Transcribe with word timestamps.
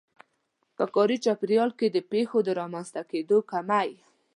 په 0.75 0.83
کاري 0.95 1.17
چاپېريال 1.25 1.69
کې 1.79 1.87
د 1.91 1.97
پېښو 2.11 2.37
د 2.43 2.49
رامنځته 2.59 3.01
کېدو 3.11 3.37
کمی. 3.51 3.89